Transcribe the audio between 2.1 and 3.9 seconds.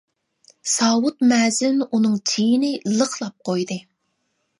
چېيىنى لىقلاپ قويدى.